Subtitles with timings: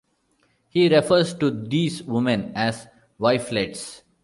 [0.69, 2.87] He refers to these women as
[3.19, 4.01] "wifelets".